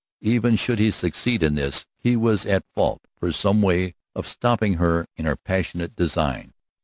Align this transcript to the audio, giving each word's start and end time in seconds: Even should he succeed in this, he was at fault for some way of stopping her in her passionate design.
Even 0.23 0.55
should 0.55 0.79
he 0.79 0.89
succeed 0.89 1.43
in 1.43 1.53
this, 1.53 1.85
he 1.99 2.15
was 2.15 2.43
at 2.47 2.65
fault 2.73 3.03
for 3.19 3.31
some 3.31 3.61
way 3.61 3.93
of 4.15 4.27
stopping 4.27 4.73
her 4.77 5.05
in 5.15 5.25
her 5.25 5.35
passionate 5.35 5.95
design. 5.95 6.53